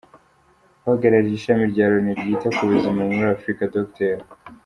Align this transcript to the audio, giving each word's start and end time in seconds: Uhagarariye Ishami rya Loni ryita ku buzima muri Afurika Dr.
Uhagarariye 0.83 1.35
Ishami 1.37 1.63
rya 1.71 1.85
Loni 1.91 2.11
ryita 2.19 2.47
ku 2.55 2.61
buzima 2.69 3.01
muri 3.09 3.27
Afurika 3.35 3.63
Dr. 3.75 4.17